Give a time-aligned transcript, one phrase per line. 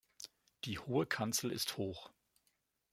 [0.63, 2.09] Die Hohe Kanzel ist hoch.